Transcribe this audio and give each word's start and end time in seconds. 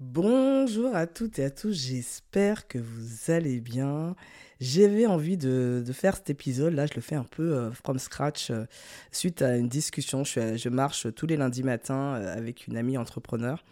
Bonjour 0.00 0.94
à 0.94 1.08
toutes 1.08 1.40
et 1.40 1.44
à 1.44 1.50
tous, 1.50 1.72
j'espère 1.72 2.68
que 2.68 2.78
vous 2.78 3.32
allez 3.32 3.60
bien. 3.60 4.14
J'avais 4.60 5.06
envie 5.06 5.36
de, 5.36 5.82
faire 5.92 6.14
cet 6.14 6.30
épisode, 6.30 6.72
là 6.72 6.86
je 6.86 6.94
le 6.94 7.00
fais 7.00 7.16
un 7.16 7.24
peu 7.24 7.52
euh, 7.52 7.72
from 7.72 7.98
scratch 7.98 8.52
euh, 8.52 8.66
suite 9.10 9.42
à 9.42 9.56
une 9.56 9.66
discussion. 9.66 10.22
Je, 10.22 10.56
je, 10.56 10.68
marche 10.68 11.12
tous 11.16 11.26
les 11.26 11.36
lundis 11.36 11.64
matins 11.64 12.14
euh, 12.14 12.32
avec 12.32 12.68
une 12.68 12.76
amie 12.76 12.96
entrepreneur 12.96 13.64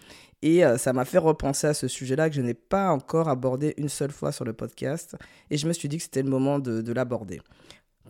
et 0.43 0.63
ça 0.79 0.93
m'a 0.93 1.05
fait 1.05 1.19
repenser 1.19 1.69
à 1.69 1.75
ce 1.75 1.89
sujet-là 1.89 2.29
que 2.29 2.37
je 2.37 2.43
n'ai 2.43 2.55
pas 2.55 2.91
encore 2.91 3.29
abordé 3.29 3.75
une 3.79 3.89
seule 3.89 4.13
fois 4.13 4.33
sur 4.33 4.45
le 4.45 4.53
podcast 4.53 5.17
et 5.51 5.57
je 5.57 5.67
me 5.67 5.73
suis 5.73 5.89
dit 5.89 5.97
que 5.97 6.03
c'était 6.03 6.23
le 6.23 6.29
moment 6.29 6.59
de 6.59 6.93
l'aborder. 6.93 7.41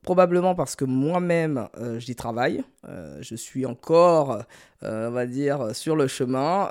Probablement 0.07 0.55
parce 0.55 0.77
que 0.77 0.85
moi-même, 0.85 1.69
euh, 1.79 1.99
j'y 1.99 2.15
travaille. 2.15 2.63
Euh, 2.89 3.19
je 3.23 3.35
suis 3.35 3.67
encore, 3.67 4.45
euh, 4.85 5.09
on 5.09 5.11
va 5.11 5.27
dire, 5.27 5.75
sur 5.75 5.97
le 5.97 6.07
chemin. 6.07 6.71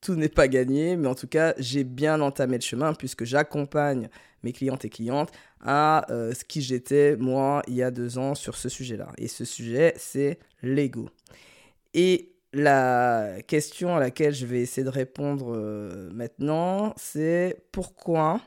tout 0.00 0.14
n'est 0.14 0.30
pas 0.30 0.48
gagné, 0.48 0.96
mais 0.96 1.06
en 1.06 1.14
tout 1.14 1.26
cas, 1.26 1.52
j'ai 1.58 1.84
bien 1.84 2.22
entamé 2.22 2.56
le 2.56 2.62
chemin 2.62 2.94
puisque 2.94 3.24
j'accompagne 3.24 4.08
mes 4.42 4.54
clientes 4.54 4.82
et 4.86 4.88
clientes 4.88 5.30
à 5.60 6.06
ce 6.08 6.42
qui 6.44 6.62
j'étais, 6.62 7.16
moi, 7.16 7.62
il 7.68 7.74
y 7.74 7.82
a 7.82 7.90
deux 7.90 8.16
ans 8.16 8.34
sur 8.34 8.56
ce 8.56 8.70
sujet-là. 8.70 9.08
Et 9.18 9.28
ce 9.28 9.44
sujet, 9.44 9.92
c'est 9.98 10.38
l'ego. 10.62 11.10
Et 11.92 12.32
la 12.54 13.42
question 13.46 13.94
à 13.94 14.00
laquelle 14.00 14.32
je 14.32 14.46
vais 14.46 14.60
essayer 14.62 14.84
de 14.84 14.88
répondre 14.88 15.54
maintenant, 16.14 16.94
c'est 16.96 17.62
pourquoi 17.72 18.40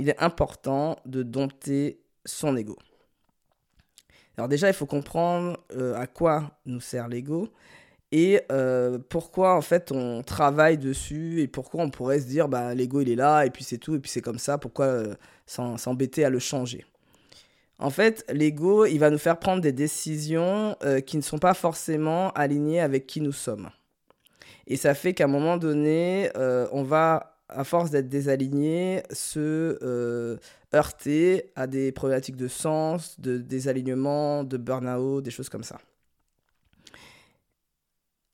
il 0.00 0.08
est 0.08 0.20
important 0.20 0.96
de 1.06 1.22
dompter 1.22 2.00
son 2.24 2.56
ego. 2.56 2.76
Alors 4.36 4.48
déjà, 4.48 4.68
il 4.68 4.74
faut 4.74 4.86
comprendre 4.86 5.58
euh, 5.76 5.94
à 5.94 6.06
quoi 6.06 6.52
nous 6.66 6.80
sert 6.80 7.08
l'ego 7.08 7.48
et 8.14 8.42
euh, 8.50 8.98
pourquoi 9.08 9.56
en 9.56 9.62
fait 9.62 9.90
on 9.90 10.22
travaille 10.22 10.76
dessus 10.76 11.40
et 11.40 11.48
pourquoi 11.48 11.82
on 11.82 11.88
pourrait 11.88 12.20
se 12.20 12.26
dire 12.26 12.46
bah 12.46 12.74
l'ego 12.74 13.00
il 13.00 13.08
est 13.08 13.14
là 13.14 13.46
et 13.46 13.50
puis 13.50 13.64
c'est 13.64 13.78
tout 13.78 13.94
et 13.94 13.98
puis 13.98 14.10
c'est 14.10 14.20
comme 14.20 14.38
ça, 14.38 14.58
pourquoi 14.58 14.84
euh, 14.84 15.14
s'embêter 15.46 16.24
à 16.24 16.30
le 16.30 16.38
changer? 16.38 16.84
En 17.78 17.90
fait, 17.90 18.24
l'ego, 18.32 18.84
il 18.86 18.98
va 18.98 19.10
nous 19.10 19.18
faire 19.18 19.38
prendre 19.38 19.60
des 19.60 19.72
décisions 19.72 20.76
qui 21.04 21.16
ne 21.16 21.22
sont 21.22 21.38
pas 21.38 21.52
forcément 21.52 22.30
alignées 22.32 22.80
avec 22.80 23.08
qui 23.08 23.20
nous 23.20 23.32
sommes. 23.32 23.70
Et 24.68 24.76
ça 24.76 24.94
fait 24.94 25.14
qu'à 25.14 25.24
un 25.24 25.28
moment 25.28 25.56
donné, 25.56 26.30
on 26.36 26.84
va 26.84 27.40
à 27.48 27.64
force 27.64 27.90
d'être 27.90 28.08
désaligné, 28.08 29.02
se 29.10 30.38
heurter 30.74 31.52
à 31.56 31.66
des 31.66 31.92
problématiques 31.92 32.36
de 32.36 32.48
sens, 32.48 33.20
de 33.20 33.38
désalignement, 33.38 34.44
de 34.44 34.56
burn-out, 34.56 35.22
des 35.22 35.30
choses 35.30 35.48
comme 35.48 35.64
ça. 35.64 35.78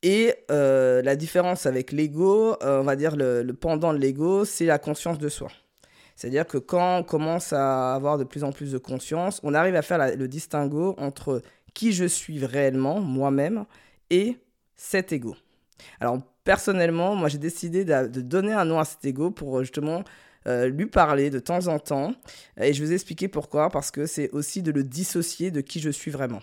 Et 0.01 0.33
euh, 0.49 1.01
la 1.01 1.15
différence 1.15 1.65
avec 1.65 1.91
l'ego, 1.91 2.55
euh, 2.63 2.79
on 2.79 2.83
va 2.83 2.95
dire 2.95 3.15
le, 3.17 3.45
pendant 3.51 3.93
de 3.93 3.99
l'ego, 3.99 4.45
c'est 4.45 4.65
la 4.65 4.79
conscience 4.79 5.17
de 5.17 5.27
soi. 5.27 5.49
C'est-à-dire 6.15 6.45
que 6.45 6.57
quand 6.57 6.99
on 6.99 7.03
commence 7.03 7.53
à 7.53 7.95
avoir 7.95 8.17
de 8.17 8.23
plus 8.23 8.43
en 8.43 8.51
plus 8.51 8.71
de 8.71 8.77
conscience, 8.77 9.39
on 9.43 9.53
arrive 9.53 9.75
à 9.75 9.81
faire 9.81 10.15
le 10.15 10.27
distinguo 10.27 10.95
entre 10.97 11.41
qui 11.73 11.91
je 11.93 12.05
suis 12.05 12.45
réellement, 12.45 12.99
moi-même, 12.99 13.65
et 14.09 14.37
cet 14.75 15.11
ego. 15.13 15.35
Alors, 15.99 16.19
personnellement, 16.43 17.15
moi, 17.15 17.29
j'ai 17.29 17.37
décidé 17.37 17.85
de, 17.85 18.21
donner 18.21 18.53
un 18.53 18.65
nom 18.65 18.79
à 18.79 18.85
cet 18.85 19.05
ego 19.05 19.31
pour 19.31 19.61
justement 19.61 20.03
euh, 20.47 20.67
lui 20.67 20.85
parler 20.85 21.29
de 21.29 21.39
temps 21.39 21.67
en 21.67 21.79
temps. 21.79 22.13
Et 22.59 22.73
je 22.73 22.81
vais 22.81 22.87
vous 22.87 22.93
expliquer 22.93 23.27
pourquoi. 23.27 23.69
Parce 23.69 23.91
que 23.91 24.05
c'est 24.05 24.29
aussi 24.31 24.61
de 24.61 24.71
le 24.71 24.83
dissocier 24.83 25.51
de 25.51 25.61
qui 25.61 25.79
je 25.79 25.89
suis 25.89 26.11
vraiment. 26.11 26.41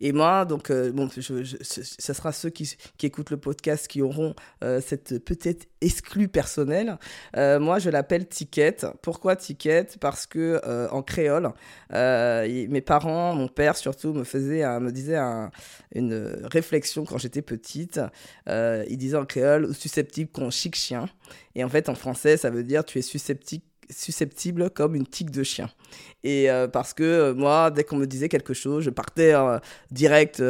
Et 0.00 0.12
moi, 0.12 0.44
donc, 0.44 0.70
euh, 0.70 0.92
bon, 0.92 1.08
ce 1.10 2.12
sera 2.12 2.32
ceux 2.32 2.50
qui, 2.50 2.76
écoutent 3.02 3.30
le 3.30 3.36
podcast 3.36 3.88
qui 3.88 4.02
auront 4.02 4.34
euh, 4.62 4.80
cette 4.80 5.24
peut-être 5.24 5.66
exclue 5.80 6.28
personnelle. 6.28 6.98
Euh, 7.36 7.58
moi, 7.60 7.78
je 7.78 7.90
l'appelle 7.90 8.26
Ticket. 8.26 8.76
Pourquoi 9.02 9.36
Ticket? 9.36 9.86
Parce 10.00 10.26
que 10.26 10.60
en 10.90 11.02
créole, 11.02 11.50
mes 11.90 12.80
parents, 12.80 13.34
mon 13.34 13.48
père 13.48 13.76
surtout, 13.76 14.12
me 14.12 14.24
faisait, 14.24 14.64
me 14.80 14.90
disait 14.90 15.18
une 15.94 16.40
réflexion 16.44 17.04
quand 17.04 17.18
j'étais 17.18 17.42
petite. 17.42 18.00
il 18.48 18.96
disait 18.96 19.16
en 19.16 19.26
créole 19.26 19.74
susceptible 19.74 20.30
qu'on 20.30 20.50
chic 20.50 20.76
chien. 20.76 21.06
Et 21.54 21.64
en 21.64 21.68
fait, 21.68 21.88
en 21.88 21.94
français, 21.94 22.36
ça 22.36 22.50
veut 22.50 22.64
dire 22.64 22.84
tu 22.84 22.98
es 22.98 23.02
susceptible 23.02 23.64
susceptible 23.92 24.70
comme 24.70 24.94
une 24.94 25.06
tique 25.06 25.30
de 25.30 25.42
chien. 25.42 25.70
Et 26.24 26.50
euh, 26.50 26.68
parce 26.68 26.94
que 26.94 27.02
euh, 27.02 27.34
moi, 27.34 27.70
dès 27.70 27.84
qu'on 27.84 27.96
me 27.96 28.06
disait 28.06 28.28
quelque 28.28 28.54
chose, 28.54 28.84
je 28.84 28.90
partais 28.90 29.34
euh, 29.34 29.58
direct 29.90 30.42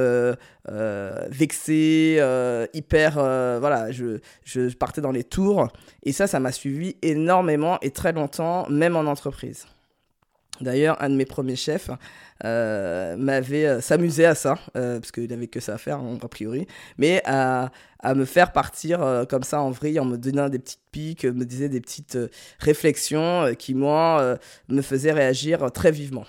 vexé, 1.30 2.20
hyper, 2.72 3.14
voilà, 3.14 3.90
je, 3.90 4.20
je 4.44 4.74
partais 4.74 5.00
dans 5.00 5.12
les 5.12 5.24
tours. 5.24 5.68
Et 6.04 6.12
ça, 6.12 6.26
ça 6.26 6.40
m'a 6.40 6.52
suivi 6.52 6.96
énormément 7.02 7.78
et 7.82 7.90
très 7.90 8.12
longtemps, 8.12 8.68
même 8.68 8.96
en 8.96 9.06
entreprise. 9.06 9.66
D'ailleurs, 10.60 11.02
un 11.02 11.08
de 11.08 11.14
mes 11.14 11.24
premiers 11.24 11.56
chefs 11.56 11.90
euh, 12.44 13.16
m'avait 13.16 13.66
euh, 13.66 13.80
s'amusé 13.80 14.26
à 14.26 14.34
ça, 14.34 14.58
euh, 14.76 15.00
parce 15.00 15.10
qu'il 15.10 15.28
n'avait 15.28 15.46
que 15.46 15.60
ça 15.60 15.74
à 15.74 15.78
faire, 15.78 15.98
hein, 15.98 16.18
a 16.22 16.28
priori, 16.28 16.66
mais 16.98 17.22
à, 17.24 17.70
me 18.14 18.24
faire 18.24 18.52
partir 18.52 19.24
comme 19.28 19.44
ça 19.44 19.62
en 19.62 19.70
vrille, 19.70 20.00
en 20.00 20.04
me 20.04 20.16
donnant 20.16 20.48
des 20.48 20.58
petites 20.58 20.82
piques, 20.90 21.24
me 21.24 21.44
disait 21.44 21.68
des 21.68 21.80
petites 21.80 22.18
réflexions 22.58 23.54
qui, 23.56 23.74
moi, 23.76 24.38
me 24.68 24.82
faisaient 24.82 25.12
réagir 25.12 25.70
très 25.70 25.92
vivement. 25.92 26.24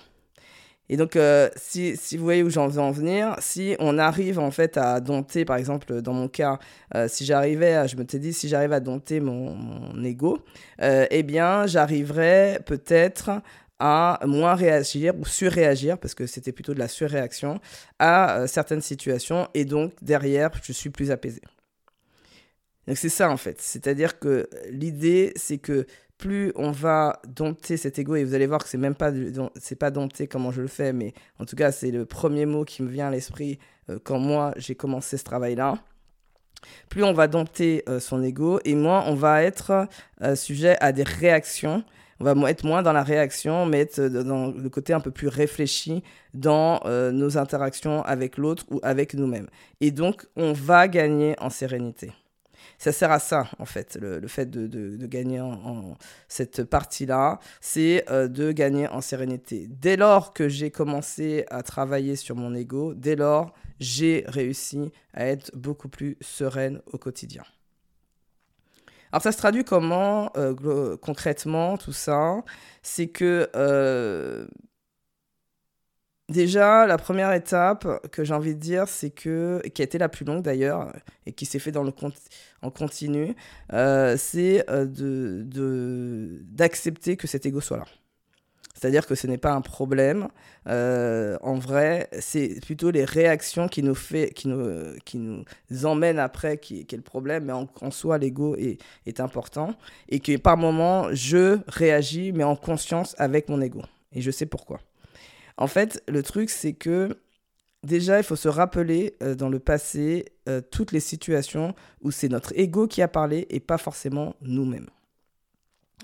Et 0.88 0.96
donc, 0.96 1.18
si, 1.56 1.96
vous 2.16 2.22
voyez 2.22 2.44
où 2.44 2.50
j'en 2.50 2.68
veux 2.68 2.80
en 2.80 2.92
venir, 2.92 3.34
si 3.40 3.74
on 3.80 3.98
arrive 3.98 4.38
en 4.38 4.52
fait 4.52 4.76
à 4.76 5.00
dompter, 5.00 5.44
par 5.44 5.56
exemple, 5.56 6.00
dans 6.00 6.12
mon 6.12 6.28
cas, 6.28 6.60
si 7.08 7.24
j'arrivais, 7.24 7.88
je 7.88 7.96
me 7.96 8.04
t'ai 8.04 8.20
dit, 8.20 8.32
si 8.32 8.48
j'arrive 8.48 8.72
à 8.72 8.78
dompter 8.78 9.18
mon, 9.18 9.56
mon 9.56 10.04
ego, 10.04 10.38
eh 10.80 11.22
bien, 11.24 11.66
j'arriverais 11.66 12.60
peut-être 12.64 13.42
à 13.78 14.20
moins 14.24 14.54
réagir 14.54 15.14
ou 15.18 15.24
surréagir, 15.24 15.98
parce 15.98 16.14
que 16.14 16.26
c'était 16.26 16.52
plutôt 16.52 16.74
de 16.74 16.78
la 16.78 16.88
surréaction, 16.88 17.60
à 17.98 18.38
euh, 18.38 18.46
certaines 18.46 18.80
situations, 18.80 19.48
et 19.54 19.64
donc 19.64 19.92
derrière, 20.02 20.50
je 20.62 20.72
suis 20.72 20.90
plus 20.90 21.10
apaisé. 21.10 21.40
Donc 22.86 22.98
c'est 22.98 23.08
ça 23.08 23.30
en 23.30 23.36
fait, 23.36 23.60
c'est-à-dire 23.60 24.18
que 24.18 24.48
l'idée, 24.68 25.32
c'est 25.36 25.58
que 25.58 25.86
plus 26.18 26.52
on 26.54 26.70
va 26.70 27.20
dompter 27.26 27.76
cet 27.76 27.98
ego, 27.98 28.14
et 28.14 28.24
vous 28.24 28.34
allez 28.34 28.46
voir 28.46 28.62
que 28.62 28.68
c'est 28.68 28.78
même 28.78 28.94
pas, 28.94 29.10
pas 29.80 29.90
dompter 29.90 30.28
comment 30.28 30.52
je 30.52 30.62
le 30.62 30.68
fais, 30.68 30.92
mais 30.92 31.12
en 31.40 31.44
tout 31.44 31.56
cas, 31.56 31.72
c'est 31.72 31.90
le 31.90 32.04
premier 32.04 32.46
mot 32.46 32.64
qui 32.64 32.82
me 32.82 32.88
vient 32.88 33.08
à 33.08 33.10
l'esprit 33.10 33.58
euh, 33.90 33.98
quand 34.02 34.18
moi 34.18 34.52
j'ai 34.56 34.74
commencé 34.74 35.16
ce 35.16 35.24
travail-là 35.24 35.78
plus 36.88 37.04
on 37.04 37.12
va 37.12 37.28
dompter 37.28 37.82
euh, 37.90 38.00
son 38.00 38.22
ego 38.22 38.58
et 38.64 38.74
moins 38.74 39.04
on 39.06 39.14
va 39.14 39.42
être 39.42 39.86
sujet 40.34 40.78
à 40.80 40.92
des 40.92 41.02
réactions 41.02 41.84
on 42.20 42.24
va 42.24 42.50
être 42.50 42.64
moins 42.64 42.82
dans 42.82 42.92
la 42.92 43.02
réaction, 43.02 43.66
mais 43.66 43.80
être 43.80 44.00
dans 44.00 44.50
le 44.50 44.68
côté 44.68 44.92
un 44.92 45.00
peu 45.00 45.10
plus 45.10 45.28
réfléchi 45.28 46.02
dans 46.32 46.80
euh, 46.84 47.12
nos 47.12 47.38
interactions 47.38 48.02
avec 48.02 48.36
l'autre 48.36 48.64
ou 48.70 48.80
avec 48.82 49.14
nous-mêmes. 49.14 49.48
Et 49.80 49.90
donc, 49.90 50.26
on 50.36 50.52
va 50.52 50.88
gagner 50.88 51.34
en 51.40 51.50
sérénité. 51.50 52.12
Ça 52.78 52.92
sert 52.92 53.10
à 53.10 53.18
ça, 53.18 53.46
en 53.58 53.64
fait, 53.64 53.96
le, 54.00 54.26
fait 54.26 54.50
de, 54.50 55.06
gagner 55.06 55.40
en, 55.40 55.96
cette 56.28 56.64
partie-là, 56.64 57.38
c'est 57.60 58.04
euh, 58.10 58.28
de 58.28 58.52
gagner 58.52 58.88
en 58.88 59.00
sérénité. 59.00 59.66
Dès 59.68 59.96
lors 59.96 60.32
que 60.32 60.48
j'ai 60.48 60.70
commencé 60.70 61.44
à 61.50 61.62
travailler 61.62 62.16
sur 62.16 62.36
mon 62.36 62.54
ego, 62.54 62.94
dès 62.94 63.16
lors, 63.16 63.54
j'ai 63.80 64.24
réussi 64.26 64.92
à 65.12 65.26
être 65.26 65.50
beaucoup 65.56 65.88
plus 65.88 66.16
sereine 66.20 66.80
au 66.92 66.98
quotidien. 66.98 67.44
Alors 69.14 69.22
ça 69.22 69.30
se 69.30 69.38
traduit 69.38 69.62
comment 69.62 70.32
euh, 70.36 70.96
concrètement 70.96 71.78
tout 71.78 71.92
ça? 71.92 72.42
C'est 72.82 73.06
que 73.06 73.48
euh, 73.54 74.44
déjà 76.28 76.84
la 76.88 76.98
première 76.98 77.32
étape 77.32 78.08
que 78.10 78.24
j'ai 78.24 78.34
envie 78.34 78.56
de 78.56 78.60
dire, 78.60 78.88
c'est 78.88 79.10
que 79.10 79.62
qui 79.72 79.82
a 79.82 79.84
été 79.84 79.98
la 79.98 80.08
plus 80.08 80.24
longue 80.24 80.42
d'ailleurs 80.42 80.92
et 81.26 81.32
qui 81.32 81.46
s'est 81.46 81.60
fait 81.60 81.76
en 81.76 82.70
continu, 82.72 83.36
euh, 83.72 84.16
c'est 84.18 84.66
d'accepter 86.50 87.16
que 87.16 87.28
cet 87.28 87.46
ego 87.46 87.60
soit 87.60 87.76
là. 87.76 87.84
C'est-à-dire 88.74 89.06
que 89.06 89.14
ce 89.14 89.26
n'est 89.26 89.38
pas 89.38 89.52
un 89.52 89.60
problème. 89.60 90.28
Euh, 90.68 91.38
en 91.42 91.54
vrai, 91.54 92.08
c'est 92.18 92.60
plutôt 92.60 92.90
les 92.90 93.04
réactions 93.04 93.68
qui 93.68 93.82
nous, 93.82 93.94
fait, 93.94 94.30
qui 94.34 94.48
nous, 94.48 94.94
qui 95.04 95.18
nous 95.18 95.86
emmènent 95.86 96.18
après 96.18 96.58
qui, 96.58 96.80
est 96.80 96.92
le 96.92 97.02
problème. 97.02 97.44
Mais 97.44 97.52
en, 97.52 97.90
soi, 97.90 98.18
l'ego 98.18 98.56
est, 98.56 99.20
important. 99.20 99.74
Et 100.08 100.18
que 100.18 100.36
par 100.36 100.56
moment, 100.56 101.06
je 101.12 101.58
réagis, 101.68 102.32
mais 102.32 102.42
en 102.42 102.56
conscience 102.56 103.14
avec 103.18 103.48
mon 103.48 103.60
ego. 103.60 103.82
Et 104.12 104.20
je 104.20 104.30
sais 104.32 104.46
pourquoi. 104.46 104.80
En 105.56 105.68
fait, 105.68 106.02
le 106.08 106.24
truc, 106.24 106.50
c'est 106.50 106.72
que 106.72 107.16
déjà, 107.84 108.18
il 108.18 108.24
faut 108.24 108.34
se 108.34 108.48
rappeler 108.48 109.14
euh, 109.22 109.36
dans 109.36 109.48
le 109.48 109.60
passé 109.60 110.24
euh, 110.48 110.60
toutes 110.60 110.90
les 110.90 111.00
situations 111.00 111.76
où 112.00 112.10
c'est 112.10 112.28
notre 112.28 112.52
ego 112.58 112.88
qui 112.88 113.02
a 113.02 113.08
parlé 113.08 113.46
et 113.50 113.60
pas 113.60 113.78
forcément 113.78 114.34
nous-mêmes. 114.42 114.88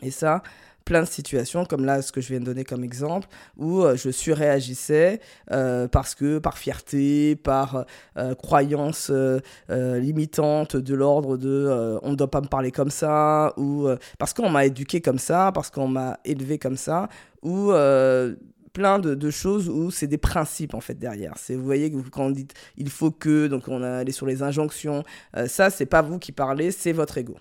Et 0.02 0.10
ça, 0.10 0.42
plein 0.84 1.02
de 1.02 1.08
situations, 1.08 1.64
comme 1.64 1.84
là, 1.84 2.02
ce 2.02 2.12
que 2.12 2.20
je 2.20 2.28
viens 2.28 2.40
de 2.40 2.44
donner 2.44 2.64
comme 2.64 2.84
exemple, 2.84 3.28
où 3.56 3.82
euh, 3.82 3.96
je 3.96 4.10
surréagissais 4.10 5.20
euh, 5.50 5.88
parce 5.88 6.14
que 6.14 6.38
par 6.38 6.58
fierté, 6.58 7.36
par 7.36 7.86
euh, 8.16 8.34
croyance 8.34 9.12
limitante 9.68 10.76
de 10.76 10.94
l'ordre 10.94 11.36
de 11.36 11.98
on 12.02 12.10
ne 12.10 12.16
doit 12.16 12.30
pas 12.30 12.40
me 12.40 12.46
parler 12.46 12.70
comme 12.70 12.90
ça, 12.90 13.52
ou 13.56 13.88
parce 14.18 14.32
qu'on 14.32 14.50
m'a 14.50 14.66
éduqué 14.66 15.00
comme 15.00 15.18
ça, 15.18 15.52
parce 15.52 15.70
qu'on 15.70 15.88
m'a 15.88 16.18
élevé 16.24 16.58
comme 16.58 16.76
ça, 16.76 17.08
ou 17.42 17.72
plein 18.72 18.98
de, 18.98 19.30
choses 19.30 19.68
où 19.68 19.90
c'est 19.90 20.06
des 20.06 20.18
principes 20.18 20.74
en 20.74 20.80
fait 20.80 20.94
derrière. 20.94 21.34
C'est 21.36 21.54
vous 21.54 21.64
voyez 21.64 21.92
quand 22.10 22.26
on 22.26 22.30
dit 22.30 22.48
il 22.76 22.90
faut 22.90 23.10
que 23.10 23.46
donc 23.46 23.68
on 23.68 23.82
a 23.82 23.98
allé 23.98 24.12
sur 24.12 24.26
les 24.26 24.42
injonctions, 24.42 25.02
ça 25.46 25.70
c'est 25.70 25.86
pas 25.86 26.02
vous 26.02 26.18
qui 26.18 26.32
parlez, 26.32 26.70
c'est 26.70 26.92
votre 26.92 27.18
ego 27.18 27.36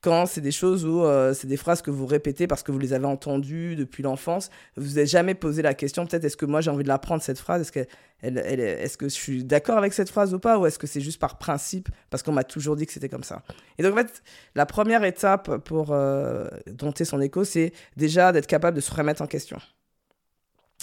quand 0.00 0.26
c'est 0.26 0.40
des 0.40 0.52
choses 0.52 0.84
où 0.84 1.02
euh, 1.02 1.34
c'est 1.34 1.46
des 1.46 1.56
phrases 1.56 1.82
que 1.82 1.90
vous 1.90 2.06
répétez 2.06 2.46
parce 2.46 2.62
que 2.62 2.72
vous 2.72 2.78
les 2.78 2.92
avez 2.92 3.06
entendues 3.06 3.76
depuis 3.76 4.02
l'enfance, 4.02 4.50
vous 4.76 4.94
n'avez 4.94 5.06
jamais 5.06 5.34
posé 5.34 5.62
la 5.62 5.74
question, 5.74 6.06
peut-être 6.06 6.24
est-ce 6.24 6.36
que 6.36 6.46
moi 6.46 6.60
j'ai 6.60 6.70
envie 6.70 6.84
de 6.84 6.88
l'apprendre 6.88 7.22
cette 7.22 7.38
phrase, 7.38 7.62
est-ce 7.62 7.72
que, 7.72 7.86
elle, 8.20 8.38
est-ce 8.38 8.96
que 8.96 9.08
je 9.08 9.14
suis 9.14 9.44
d'accord 9.44 9.78
avec 9.78 9.92
cette 9.92 10.10
phrase 10.10 10.34
ou 10.34 10.38
pas, 10.38 10.58
ou 10.58 10.66
est-ce 10.66 10.78
que 10.78 10.86
c'est 10.86 11.00
juste 11.00 11.20
par 11.20 11.38
principe 11.38 11.88
parce 12.10 12.22
qu'on 12.22 12.32
m'a 12.32 12.44
toujours 12.44 12.76
dit 12.76 12.86
que 12.86 12.92
c'était 12.92 13.08
comme 13.08 13.24
ça? 13.24 13.42
Et 13.78 13.82
donc 13.82 13.94
en 13.94 13.96
fait, 13.96 14.22
la 14.54 14.66
première 14.66 15.04
étape 15.04 15.58
pour 15.58 15.92
euh, 15.92 16.48
dompter 16.66 17.04
son 17.04 17.20
écho, 17.20 17.44
c'est 17.44 17.72
déjà 17.96 18.32
d'être 18.32 18.46
capable 18.46 18.76
de 18.76 18.82
se 18.82 18.92
remettre 18.94 19.22
en 19.22 19.26
question. 19.26 19.58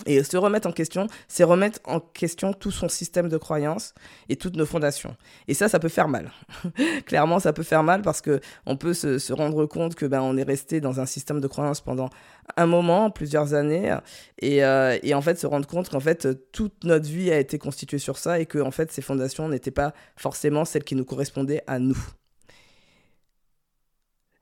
Et 0.05 0.23
se 0.23 0.35
remettre 0.35 0.67
en 0.67 0.73
question, 0.73 1.07
c'est 1.29 1.45
remettre 1.45 1.79
en 1.85 2.01
question 2.01 2.51
tout 2.51 2.71
son 2.71 2.89
système 2.89 3.29
de 3.29 3.37
croyances 3.37 3.93
et 4.27 4.35
toutes 4.35 4.57
nos 4.57 4.65
fondations. 4.65 5.15
Et 5.47 5.53
ça, 5.53 5.69
ça 5.69 5.79
peut 5.79 5.87
faire 5.87 6.09
mal. 6.09 6.31
Clairement, 7.05 7.39
ça 7.39 7.53
peut 7.53 7.63
faire 7.63 7.81
mal 7.81 8.01
parce 8.01 8.19
que 8.19 8.41
on 8.65 8.75
peut 8.75 8.93
se, 8.93 9.31
rendre 9.31 9.65
compte 9.65 9.95
que 9.95 10.05
ben 10.05 10.21
on 10.21 10.35
est 10.35 10.43
resté 10.43 10.81
dans 10.81 10.99
un 10.99 11.05
système 11.05 11.39
de 11.39 11.47
croyances 11.47 11.79
pendant 11.79 12.09
un 12.57 12.65
moment, 12.65 13.09
plusieurs 13.09 13.53
années, 13.53 13.95
et, 14.41 14.65
euh, 14.65 14.97
et 15.01 15.13
en 15.13 15.21
fait 15.21 15.39
se 15.39 15.47
rendre 15.47 15.67
compte 15.67 15.89
qu'en 15.89 15.99
fait 16.01 16.27
toute 16.51 16.83
notre 16.83 17.07
vie 17.07 17.31
a 17.31 17.39
été 17.39 17.57
constituée 17.57 17.97
sur 17.97 18.17
ça 18.17 18.39
et 18.39 18.45
que 18.45 18.59
en 18.59 18.71
fait 18.71 18.91
ces 18.91 19.01
fondations 19.01 19.47
n'étaient 19.47 19.71
pas 19.71 19.93
forcément 20.17 20.65
celles 20.65 20.83
qui 20.83 20.95
nous 20.95 21.05
correspondaient 21.05 21.63
à 21.67 21.79
nous 21.79 21.97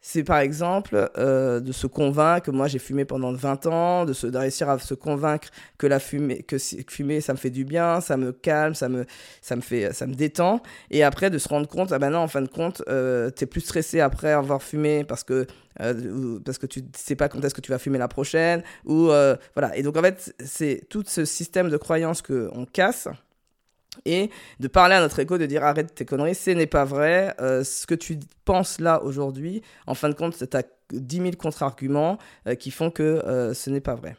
c'est 0.06 0.26
par 0.26 0.40
exemple 0.40 1.10
euh, 1.18 1.62
de 1.62 1.72
se 1.72 1.88
convaincre 1.88 2.52
moi 2.52 2.68
j'ai 2.68 2.78
fumé 2.78 3.06
pendant 3.06 3.32
20 3.32 3.66
ans, 3.68 4.06
de, 4.06 4.12
se, 4.12 4.28
de 4.28 4.38
réussir 4.38 4.70
à 4.70 4.78
se 4.78 4.94
convaincre 4.94 5.48
que 5.78 5.88
la 5.88 6.00
fumée, 6.00 6.44
que 6.44 6.58
fumer 6.58 7.22
ça 7.22 7.32
me 7.32 7.38
fait 7.38 7.50
du 7.50 7.64
bien, 7.64 8.02
ça 8.02 8.18
me 8.18 8.34
calme, 8.34 8.76
ça 8.76 8.90
me, 8.90 9.06
ça 9.42 9.56
me 9.56 9.62
fait, 9.62 9.94
ça 9.94 10.06
me 10.06 10.14
détend, 10.14 10.62
et 10.92 11.04
après 11.04 11.30
de 11.30 11.38
se 11.38 11.48
rendre 11.48 11.68
compte, 11.70 11.94
ah 11.94 12.00
ben 12.00 12.10
non, 12.10 12.20
en 12.20 12.28
fin 12.28 12.42
de 12.42 12.50
compte, 12.50 12.84
euh, 12.90 13.30
t'es 13.30 13.46
plus 13.46 13.62
stressé 13.62 14.02
après 14.02 14.32
avoir 14.32 14.62
fumé 14.62 15.06
parce 15.06 15.24
que 15.24 15.48
euh, 15.80 16.40
parce 16.44 16.58
que 16.58 16.66
tu 16.66 16.84
sais 16.96 17.16
pas 17.16 17.30
quand 17.30 17.44
est-ce 17.44 17.56
que 17.56 17.62
tu 17.62 17.72
vas 17.72 17.80
fumer 17.80 17.98
la 17.98 18.10
prochaine, 18.10 18.62
ou 18.86 19.10
euh, 19.10 19.38
voilà. 19.56 19.76
Et 19.78 19.84
donc 19.84 19.96
en 19.98 20.02
fait, 20.02 20.36
c'est 20.44 20.84
tout 20.90 21.04
ce 21.08 21.24
système 21.24 21.70
de 21.70 21.78
croyances 21.78 22.22
que 22.22 22.50
on 22.54 22.66
casse 22.66 23.08
et 24.06 24.30
de 24.60 24.68
parler 24.68 24.96
à 24.96 25.02
notre 25.02 25.20
écho, 25.20 25.38
de 25.38 25.46
dire 25.46 25.64
arrête 25.64 25.94
tes 25.94 26.06
conneries, 26.06 26.36
ce 26.36 26.52
n'est 26.52 26.68
pas 26.68 26.86
vrai. 26.86 27.36
Euh, 27.40 27.64
ce 27.64 27.86
que 27.86 27.96
tu 27.96 28.20
penses 28.46 28.80
là 28.80 29.04
aujourd'hui, 29.04 29.62
en 29.88 29.94
fin 29.94 30.10
de 30.10 30.14
compte, 30.14 30.38
tu 30.38 30.58
as 30.58 30.64
10 30.92 31.18
000 31.18 31.32
contre-arguments 31.38 32.18
euh, 32.48 32.56
qui 32.56 32.72
font 32.72 32.92
que 32.92 33.04
euh, 33.04 33.54
ce 33.54 33.70
n'est 33.70 33.82
pas 33.82 33.96
vrai. 33.96 34.16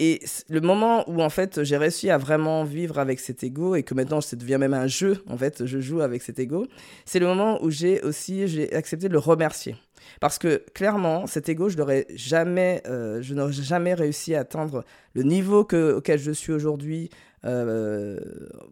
Et 0.00 0.20
le 0.48 0.60
moment 0.60 1.10
où 1.10 1.20
en 1.22 1.28
fait 1.28 1.64
j'ai 1.64 1.76
réussi 1.76 2.08
à 2.08 2.18
vraiment 2.18 2.62
vivre 2.62 3.00
avec 3.00 3.18
cet 3.18 3.42
ego 3.42 3.74
et 3.74 3.82
que 3.82 3.94
maintenant 3.94 4.20
ça 4.20 4.36
devient 4.36 4.56
même 4.58 4.72
un 4.74 4.86
jeu, 4.86 5.24
en 5.26 5.36
fait 5.36 5.66
je 5.66 5.80
joue 5.80 6.02
avec 6.02 6.22
cet 6.22 6.38
ego, 6.38 6.68
c'est 7.04 7.18
le 7.18 7.26
moment 7.26 7.60
où 7.64 7.70
j'ai 7.70 8.00
aussi 8.02 8.46
j'ai 8.46 8.72
accepté 8.76 9.08
de 9.08 9.12
le 9.12 9.18
remercier. 9.18 9.74
Parce 10.20 10.38
que 10.38 10.62
clairement, 10.72 11.26
cet 11.26 11.48
ego, 11.48 11.68
je 11.68 11.76
n'aurais 11.76 12.06
jamais, 12.14 12.82
je 12.86 13.34
n'aurais 13.34 13.52
jamais 13.52 13.92
réussi 13.92 14.36
à 14.36 14.40
atteindre 14.40 14.84
le 15.14 15.24
niveau 15.24 15.64
que, 15.64 15.94
auquel 15.94 16.20
je 16.20 16.30
suis 16.30 16.52
aujourd'hui, 16.52 17.10
euh, 17.44 18.18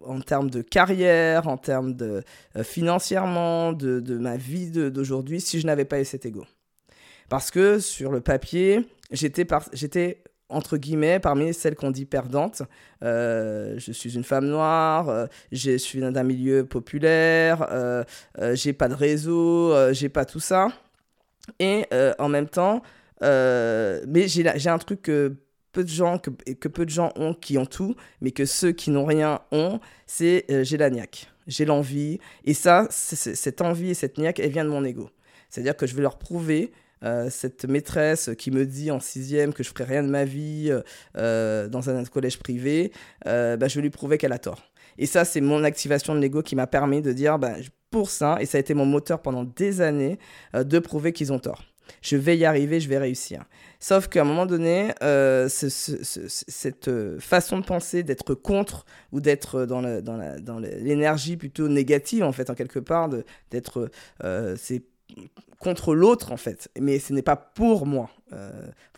en 0.04 0.20
termes 0.20 0.50
de 0.50 0.60
carrière, 0.60 1.46
en 1.46 1.56
termes 1.56 1.94
de 1.94 2.22
euh, 2.56 2.64
financièrement, 2.64 3.72
de, 3.72 4.00
de, 4.00 4.18
ma 4.18 4.36
vie 4.36 4.70
d'aujourd'hui, 4.70 5.40
si 5.40 5.60
je 5.60 5.66
n'avais 5.66 5.84
pas 5.84 6.00
eu 6.00 6.04
cet 6.04 6.26
ego. 6.26 6.44
Parce 7.28 7.50
que 7.50 7.78
sur 7.78 8.10
le 8.10 8.20
papier, 8.20 8.88
j'étais 9.12 9.46
entre 10.48 10.76
guillemets, 10.76 11.18
parmi 11.18 11.52
celles 11.52 11.74
qu'on 11.74 11.90
dit 11.90 12.04
perdantes. 12.04 12.62
Euh, 13.02 13.74
je 13.78 13.90
suis 13.90 14.14
une 14.14 14.22
femme 14.22 14.46
noire, 14.46 15.28
je 15.50 15.76
suis 15.76 15.98
d'un 16.00 16.22
milieu 16.22 16.64
populaire, 16.64 17.66
j'ai 18.54 18.72
pas 18.72 18.88
de 18.88 18.94
réseau, 18.94 19.92
j'ai 19.92 20.08
pas 20.08 20.24
tout 20.24 20.40
ça. 20.40 20.68
Et 21.58 21.84
en 22.18 22.28
même 22.28 22.48
temps, 22.48 22.82
mais 23.20 24.28
j'ai 24.28 24.68
un 24.68 24.78
truc 24.78 25.10
peu 25.76 25.84
de 25.84 25.90
gens, 25.90 26.18
que, 26.18 26.68
peu 26.68 26.86
de 26.86 26.90
gens 26.90 27.12
ont 27.16 27.34
qui 27.34 27.58
ont 27.58 27.66
tout, 27.66 27.96
mais 28.22 28.30
que 28.30 28.46
ceux 28.46 28.72
qui 28.72 28.90
n'ont 28.90 29.04
rien 29.04 29.40
ont, 29.52 29.78
c'est 30.06 30.46
euh, 30.50 30.64
j'ai 30.64 30.78
la 30.78 30.88
niaque, 30.88 31.28
j'ai 31.46 31.66
l'envie. 31.66 32.18
Et 32.46 32.54
ça, 32.54 32.86
cette 32.90 33.60
envie 33.60 33.90
et 33.90 33.94
cette 33.94 34.16
niaque, 34.16 34.40
elle 34.40 34.52
vient 34.52 34.64
de 34.64 34.70
mon 34.70 34.82
ego. 34.84 35.10
C'est-à-dire 35.50 35.76
que 35.76 35.86
je 35.86 35.94
vais 35.94 36.00
leur 36.00 36.16
prouver 36.16 36.72
euh, 37.04 37.28
cette 37.28 37.66
maîtresse 37.66 38.30
qui 38.38 38.50
me 38.50 38.64
dit 38.64 38.90
en 38.90 39.00
sixième 39.00 39.52
que 39.52 39.62
je 39.62 39.68
ferai 39.68 39.84
rien 39.84 40.02
de 40.02 40.08
ma 40.08 40.24
vie 40.24 40.74
euh, 41.18 41.68
dans 41.68 41.90
un 41.90 42.02
collège 42.06 42.38
privé, 42.38 42.90
bah, 43.26 43.68
je 43.68 43.74
vais 43.74 43.82
lui 43.82 43.90
prouver 43.90 44.16
qu'elle 44.16 44.32
a 44.32 44.38
tort. 44.38 44.62
Et 44.96 45.04
ça, 45.04 45.26
c'est 45.26 45.42
mon 45.42 45.62
activation 45.62 46.14
de 46.14 46.20
l'ego 46.20 46.40
qui 46.40 46.56
m'a 46.56 46.66
permis 46.66 47.02
de 47.02 47.12
dire, 47.12 47.38
bah, 47.38 47.56
pour 47.90 48.08
ça, 48.08 48.38
et 48.40 48.46
ça 48.46 48.56
a 48.56 48.60
été 48.62 48.72
mon 48.72 48.86
moteur 48.86 49.20
pendant 49.20 49.44
des 49.44 49.82
années, 49.82 50.18
de 50.54 50.78
prouver 50.78 51.12
qu'ils 51.12 51.34
ont 51.34 51.38
tort 51.38 51.62
je 52.02 52.16
vais 52.16 52.36
y 52.36 52.44
arriver, 52.44 52.80
je 52.80 52.88
vais 52.88 52.98
réussir. 52.98 53.44
Sauf 53.80 54.08
qu'à 54.08 54.22
un 54.22 54.24
moment 54.24 54.46
donné, 54.46 54.92
euh, 55.02 55.48
cette 55.48 56.88
euh, 56.88 57.20
façon 57.20 57.58
de 57.58 57.64
penser, 57.64 58.02
d'être 58.02 58.34
contre 58.34 58.84
ou 59.12 59.20
d'être 59.20 59.66
dans, 59.66 59.80
l'énergie 60.60 61.36
plutôt 61.36 61.68
négative, 61.68 62.24
en 62.24 62.32
fait, 62.32 62.50
en 62.50 62.54
quelque 62.54 62.78
part, 62.78 63.10
d'être 63.50 63.90
euh, 64.24 64.56
c'est 64.58 64.82
contre 65.58 65.94
l'autre, 65.94 66.32
en 66.32 66.36
fait. 66.36 66.68
Mais 66.80 66.98
ce 66.98 67.12
n'est 67.12 67.22
pas 67.22 67.36
pour 67.36 67.86
moi. 67.86 68.10
vous 68.30 68.38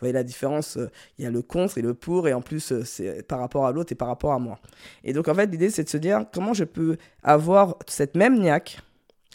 voyez 0.00 0.14
la 0.14 0.24
différence 0.24 0.78
Il 1.18 1.24
y 1.24 1.26
a 1.26 1.30
le 1.30 1.42
contre 1.42 1.78
et 1.78 1.82
le 1.82 1.94
pour, 1.94 2.28
et 2.28 2.32
en 2.32 2.40
plus, 2.40 2.82
c'est 2.84 3.26
par 3.26 3.40
rapport 3.40 3.66
à 3.66 3.72
l'autre 3.72 3.92
et 3.92 3.96
par 3.96 4.08
rapport 4.08 4.32
à 4.32 4.38
moi. 4.38 4.58
Et 5.04 5.12
donc, 5.12 5.28
en 5.28 5.34
fait, 5.34 5.46
l'idée, 5.46 5.70
c'est 5.70 5.84
de 5.84 5.88
se 5.88 5.98
dire 5.98 6.24
comment 6.32 6.54
je 6.54 6.64
peux 6.64 6.96
avoir 7.22 7.76
cette 7.86 8.16
même 8.16 8.40
niaque, 8.40 8.80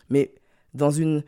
mais 0.09 0.33
dans 0.73 0.91
une 0.91 1.23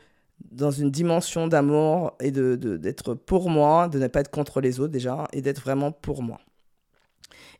dans 0.52 0.72
une 0.72 0.92
dimension 0.92 1.48
d'amour 1.48 2.14
et 2.20 2.32
de, 2.32 2.56
d'être 2.56 3.14
pour 3.14 3.50
moi, 3.50 3.88
de 3.88 4.00
ne 4.00 4.08
pas 4.08 4.22
être 4.22 4.32
contre 4.32 4.62
les 4.62 4.80
autres 4.80 4.94
déjà, 4.94 5.28
et 5.34 5.42
d'être 5.42 5.62
vraiment 5.62 5.92
pour 5.92 6.22
moi. 6.22 6.40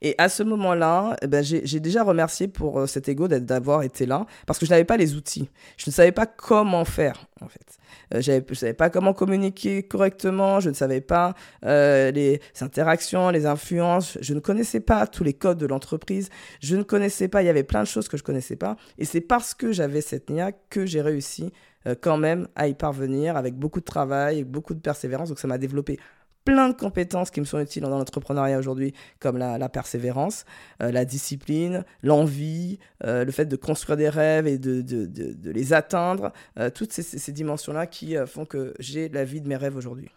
Et 0.02 0.16
à 0.18 0.30
ce 0.30 0.44
moment-là, 0.44 1.16
eh 1.22 1.28
ben, 1.28 1.44
j'ai 1.44 1.80
déjà 1.80 2.04
remercié 2.04 2.48
pour 2.48 2.80
euh, 2.80 2.88
cet 2.88 3.10
ego 3.10 3.28
d'avoir 3.28 3.84
été 3.84 4.06
là, 4.06 4.26
parce 4.46 4.60
que 4.60 4.66
je 4.66 4.72
n'avais 4.72 4.84
pas 4.84 4.98
les 4.98 5.16
outils. 5.16 5.50
Je 5.78 5.90
ne 5.90 5.92
savais 5.94 6.12
pas 6.12 6.26
comment 6.26 6.86
faire, 6.86 7.26
en 7.42 7.48
fait. 7.48 7.78
Euh, 8.14 8.22
je 8.22 8.34
ne 8.34 8.56
savais 8.56 8.74
pas 8.74 8.90
comment 8.90 9.14
communiquer 9.14 9.84
correctement, 9.84 10.60
je 10.60 10.70
ne 10.70 10.76
savais 10.76 11.02
pas 11.02 11.34
euh, 11.66 12.12
les 12.12 12.42
interactions, 12.62 13.30
les 13.30 13.46
influences, 13.46 14.18
je 14.22 14.34
ne 14.34 14.40
connaissais 14.40 14.80
pas 14.80 15.08
tous 15.08 15.24
les 15.24 15.34
codes 15.34 15.58
de 15.58 15.66
l'entreprise, 15.66 16.30
je 16.60 16.76
ne 16.76 16.84
connaissais 16.84 17.28
pas, 17.28 17.42
il 17.42 17.46
y 17.46 17.50
avait 17.50 17.64
plein 17.64 17.82
de 17.82 17.88
choses 17.88 18.08
que 18.08 18.18
je 18.18 18.24
ne 18.24 18.28
connaissais 18.28 18.58
pas. 18.58 18.76
Et 18.98 19.06
c'est 19.06 19.22
parce 19.22 19.54
que 19.54 19.72
j'avais 19.72 20.02
cette 20.02 20.30
NIA 20.30 20.52
que 20.70 20.86
j'ai 20.86 21.02
réussi 21.02 21.52
quand 22.02 22.18
même 22.18 22.48
à 22.56 22.68
y 22.68 22.74
parvenir 22.74 23.38
avec 23.38 23.56
beaucoup 23.56 23.80
de 23.80 23.86
travail, 23.86 24.44
beaucoup 24.44 24.74
de 24.74 24.80
persévérance. 24.80 25.30
Donc 25.30 25.40
ça 25.40 25.48
m'a 25.48 25.58
développé 25.58 26.00
plein 26.44 26.70
de 26.70 26.76
compétences 26.76 27.32
qui 27.32 27.40
me 27.40 27.46
sont 27.46 27.60
utiles 27.60 27.82
dans 27.82 27.90
l'entrepreneuriat 27.90 28.60
aujourd'hui, 28.60 28.94
comme 29.20 29.38
la, 29.38 29.70
persévérance, 29.70 30.46
euh, 30.82 30.92
la 30.92 31.04
discipline, 31.04 31.84
l'envie, 32.04 32.78
euh, 33.04 33.26
le 33.26 33.32
fait 33.32 33.46
de 33.46 33.56
construire 33.56 33.98
des 33.98 34.10
rêves 34.10 34.46
et 34.46 34.60
de, 34.60 35.52
les 35.52 35.74
atteindre, 35.74 36.32
toutes 36.76 36.92
ces 36.92 37.32
dimensions-là 37.32 37.88
qui 37.88 38.16
font 38.28 38.46
que 38.46 38.74
j'ai 38.80 39.10
la 39.10 39.24
vie 39.24 39.42
de 39.42 39.48
mes 39.48 39.56
rêves 39.56 39.76
aujourd'hui. 39.76 40.10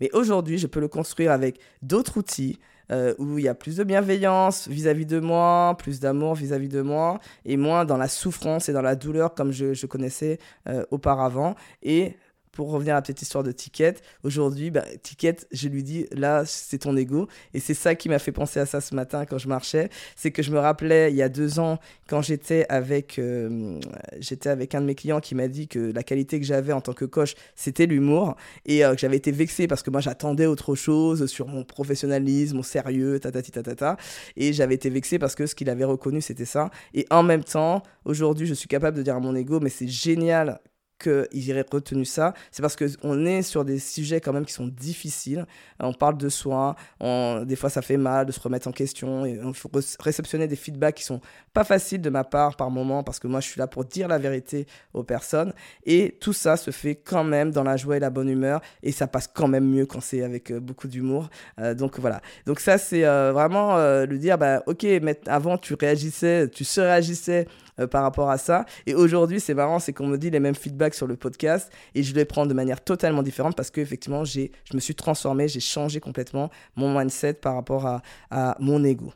Mais 0.00 0.10
aujourd'hui, 0.12 0.58
je 0.58 0.66
peux 0.66 0.80
le 0.80 0.88
construire 0.88 1.32
avec 1.32 1.58
d'autres 1.82 2.18
outils, 2.18 2.58
euh, 2.90 3.14
où 3.18 3.38
il 3.38 3.44
y 3.44 3.48
a 3.48 3.54
plus 3.54 3.76
de 3.76 3.84
bienveillance 3.84 4.68
vis-à-vis 4.68 5.06
de 5.06 5.20
moi, 5.20 5.76
plus 5.78 6.00
d'amour 6.00 6.34
vis-à-vis 6.34 6.68
de 6.68 6.82
moi, 6.82 7.18
et 7.44 7.56
moins 7.56 7.84
dans 7.84 7.96
la 7.96 8.08
souffrance 8.08 8.68
et 8.68 8.72
dans 8.72 8.82
la 8.82 8.96
douleur 8.96 9.34
comme 9.34 9.52
je, 9.52 9.74
je 9.74 9.86
connaissais 9.86 10.38
euh, 10.68 10.84
auparavant. 10.90 11.54
Et 11.82 12.16
pour 12.52 12.70
revenir 12.70 12.94
à 12.94 12.98
la 12.98 13.02
petite 13.02 13.22
histoire 13.22 13.44
de 13.44 13.52
Ticket, 13.52 13.94
aujourd'hui, 14.24 14.70
bah, 14.70 14.84
Ticket, 15.02 15.36
je 15.52 15.68
lui 15.68 15.82
dis, 15.82 16.06
là, 16.12 16.44
c'est 16.46 16.78
ton 16.78 16.96
ego. 16.96 17.28
Et 17.54 17.60
c'est 17.60 17.74
ça 17.74 17.94
qui 17.94 18.08
m'a 18.08 18.18
fait 18.18 18.32
penser 18.32 18.60
à 18.60 18.66
ça 18.66 18.80
ce 18.80 18.94
matin 18.94 19.26
quand 19.26 19.38
je 19.38 19.48
marchais. 19.48 19.90
C'est 20.16 20.30
que 20.30 20.42
je 20.42 20.50
me 20.50 20.58
rappelais, 20.58 21.10
il 21.10 21.16
y 21.16 21.22
a 21.22 21.28
deux 21.28 21.58
ans, 21.58 21.78
quand 22.08 22.22
j'étais 22.22 22.66
avec, 22.68 23.18
euh, 23.18 23.78
j'étais 24.18 24.48
avec 24.48 24.74
un 24.74 24.80
de 24.80 24.86
mes 24.86 24.94
clients 24.94 25.20
qui 25.20 25.34
m'a 25.34 25.48
dit 25.48 25.68
que 25.68 25.92
la 25.92 26.02
qualité 26.02 26.40
que 26.40 26.46
j'avais 26.46 26.72
en 26.72 26.80
tant 26.80 26.92
que 26.92 27.04
coach, 27.04 27.34
c'était 27.54 27.86
l'humour. 27.86 28.36
Et 28.66 28.84
euh, 28.84 28.94
que 28.94 29.00
j'avais 29.00 29.16
été 29.16 29.32
vexé 29.32 29.68
parce 29.68 29.82
que 29.82 29.90
moi, 29.90 30.00
j'attendais 30.00 30.46
autre 30.46 30.74
chose 30.74 31.26
sur 31.26 31.48
mon 31.48 31.64
professionnalisme, 31.64 32.56
mon 32.56 32.62
sérieux, 32.62 33.20
ta 33.20 33.30
ta. 33.30 33.96
Et 34.36 34.52
j'avais 34.52 34.74
été 34.74 34.90
vexé 34.90 35.18
parce 35.18 35.34
que 35.34 35.46
ce 35.46 35.54
qu'il 35.54 35.70
avait 35.70 35.84
reconnu, 35.84 36.20
c'était 36.20 36.44
ça. 36.44 36.70
Et 36.94 37.06
en 37.10 37.22
même 37.22 37.44
temps, 37.44 37.82
aujourd'hui, 38.04 38.46
je 38.46 38.54
suis 38.54 38.68
capable 38.68 38.96
de 38.96 39.02
dire 39.02 39.16
à 39.16 39.20
mon 39.20 39.34
ego, 39.34 39.60
mais 39.60 39.70
c'est 39.70 39.88
génial 39.88 40.60
qu'ils 40.98 41.50
aient 41.50 41.64
retenu 41.70 42.04
ça, 42.04 42.34
c'est 42.50 42.62
parce 42.62 42.76
qu'on 42.76 43.24
est 43.26 43.42
sur 43.42 43.64
des 43.64 43.78
sujets 43.78 44.20
quand 44.20 44.32
même 44.32 44.44
qui 44.44 44.52
sont 44.52 44.66
difficiles. 44.66 45.46
On 45.80 45.92
parle 45.92 46.18
de 46.18 46.28
soi, 46.28 46.76
des 47.00 47.56
fois 47.56 47.70
ça 47.70 47.82
fait 47.82 47.96
mal 47.96 48.26
de 48.26 48.32
se 48.32 48.40
remettre 48.40 48.68
en 48.68 48.72
question, 48.72 49.24
et 49.24 49.40
il 49.42 49.54
faut 49.54 49.70
réceptionner 50.00 50.48
des 50.48 50.56
feedbacks 50.56 50.96
qui 50.96 51.04
sont 51.04 51.20
pas 51.52 51.64
faciles 51.64 52.00
de 52.00 52.10
ma 52.10 52.24
part 52.24 52.56
par 52.56 52.70
moment, 52.70 53.02
parce 53.02 53.18
que 53.18 53.26
moi 53.26 53.40
je 53.40 53.48
suis 53.48 53.58
là 53.58 53.66
pour 53.66 53.84
dire 53.84 54.08
la 54.08 54.18
vérité 54.18 54.66
aux 54.94 55.02
personnes. 55.02 55.52
Et 55.84 56.16
tout 56.20 56.32
ça 56.32 56.56
se 56.56 56.70
fait 56.70 56.96
quand 56.96 57.24
même 57.24 57.50
dans 57.50 57.62
la 57.64 57.76
joie 57.76 57.96
et 57.96 58.00
la 58.00 58.10
bonne 58.10 58.28
humeur, 58.28 58.60
et 58.82 58.92
ça 58.92 59.06
passe 59.06 59.28
quand 59.28 59.48
même 59.48 59.64
mieux 59.64 59.86
quand 59.86 60.00
c'est 60.00 60.22
avec 60.22 60.50
euh, 60.50 60.60
beaucoup 60.60 60.88
d'humour. 60.88 61.28
Euh, 61.58 61.74
donc 61.74 61.98
voilà. 61.98 62.20
Donc 62.46 62.60
ça 62.60 62.78
c'est 62.78 63.04
euh, 63.04 63.32
vraiment 63.32 63.76
le 63.78 64.18
dire, 64.18 64.38
bah, 64.38 64.62
ok, 64.66 64.84
mais 65.02 65.20
avant 65.26 65.58
tu 65.58 65.74
réagissais, 65.74 66.48
tu 66.48 66.64
se 66.64 66.80
réagissais 66.80 67.46
euh, 67.80 67.86
par 67.86 68.02
rapport 68.02 68.30
à 68.30 68.38
ça. 68.38 68.64
Et 68.86 68.94
aujourd'hui, 68.94 69.40
c'est 69.40 69.54
marrant, 69.54 69.78
c'est 69.78 69.92
qu'on 69.92 70.06
me 70.06 70.16
dit 70.16 70.30
les 70.30 70.40
mêmes 70.40 70.54
feedbacks 70.54 70.94
sur 70.94 71.06
le 71.06 71.16
podcast 71.16 71.72
et 71.94 72.02
je 72.02 72.14
les 72.14 72.24
prends 72.24 72.46
de 72.46 72.54
manière 72.54 72.82
totalement 72.82 73.22
différente 73.22 73.56
parce 73.56 73.70
qu'effectivement, 73.70 74.24
je 74.24 74.48
me 74.74 74.80
suis 74.80 74.94
transformé, 74.94 75.48
j'ai 75.48 75.60
changé 75.60 76.00
complètement 76.00 76.50
mon 76.76 76.98
mindset 76.98 77.34
par 77.34 77.54
rapport 77.54 77.86
à, 77.86 78.02
à 78.30 78.56
mon 78.60 78.84
ego. 78.84 79.12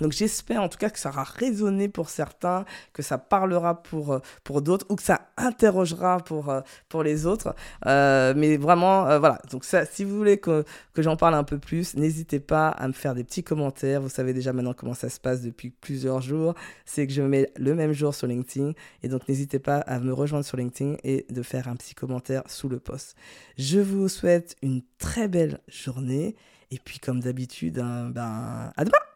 Donc 0.00 0.12
j'espère 0.12 0.62
en 0.62 0.68
tout 0.68 0.78
cas 0.78 0.90
que 0.90 0.98
ça 0.98 1.10
aura 1.10 1.24
résonné 1.24 1.88
pour 1.88 2.08
certains, 2.08 2.64
que 2.92 3.02
ça 3.02 3.18
parlera 3.18 3.82
pour, 3.82 4.12
euh, 4.12 4.18
pour 4.42 4.62
d'autres 4.62 4.86
ou 4.88 4.96
que 4.96 5.02
ça 5.02 5.28
interrogera 5.36 6.18
pour, 6.18 6.50
euh, 6.50 6.60
pour 6.88 7.02
les 7.02 7.26
autres. 7.26 7.54
Euh, 7.86 8.34
mais 8.36 8.56
vraiment, 8.56 9.18
voilà. 9.18 9.40
Donc 9.50 9.64
ça, 9.64 9.84
si 9.84 10.04
vous 10.04 10.16
voulez 10.16 10.38
que, 10.38 10.64
que 10.92 11.02
j'en 11.02 11.16
parle 11.16 11.34
un 11.34 11.44
peu 11.44 11.58
plus, 11.58 11.94
n'hésitez 11.96 12.40
pas 12.40 12.68
à 12.68 12.88
me 12.88 12.92
faire 12.92 13.14
des 13.14 13.24
petits 13.24 13.44
commentaires. 13.44 14.00
Vous 14.00 14.08
savez 14.08 14.32
déjà 14.32 14.52
maintenant 14.52 14.74
comment 14.74 14.94
ça 14.94 15.08
se 15.08 15.20
passe 15.20 15.42
depuis 15.42 15.70
plusieurs 15.70 16.20
jours. 16.20 16.54
C'est 16.84 17.06
que 17.06 17.12
je 17.12 17.22
me 17.22 17.28
mets 17.28 17.50
le 17.56 17.74
même 17.74 17.92
jour 17.92 18.14
sur 18.14 18.26
LinkedIn. 18.26 18.72
Et 19.02 19.08
donc 19.08 19.28
n'hésitez 19.28 19.58
pas 19.58 19.78
à 19.78 19.98
me 20.00 20.12
rejoindre 20.12 20.44
sur 20.44 20.56
LinkedIn 20.56 20.96
et 21.04 21.26
de 21.30 21.42
faire 21.42 21.68
un 21.68 21.76
petit 21.76 21.94
commentaire 21.94 22.42
sous 22.46 22.68
le 22.68 22.78
post. 22.78 23.16
Je 23.58 23.80
vous 23.80 24.08
souhaite 24.08 24.56
une 24.62 24.82
très 24.98 25.28
belle 25.28 25.60
journée. 25.68 26.36
Et 26.70 26.78
puis 26.84 26.98
comme 26.98 27.20
d'habitude, 27.20 27.78
hein, 27.78 28.10
ben, 28.10 28.72
à 28.76 28.84
demain 28.84 29.04